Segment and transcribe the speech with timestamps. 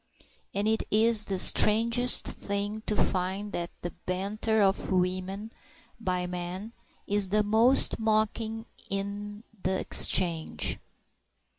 [0.51, 5.53] And it is the strangest thing to find that the banter of women
[5.99, 6.73] by men
[7.05, 10.79] is the most mocking in the exchange.